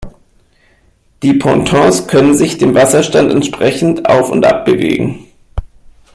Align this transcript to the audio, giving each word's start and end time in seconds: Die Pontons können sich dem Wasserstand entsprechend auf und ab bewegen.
Die 1.21 1.35
Pontons 1.35 2.07
können 2.07 2.35
sich 2.35 2.57
dem 2.57 2.73
Wasserstand 2.73 3.31
entsprechend 3.31 4.09
auf 4.09 4.31
und 4.31 4.43
ab 4.47 4.65
bewegen. 4.65 5.27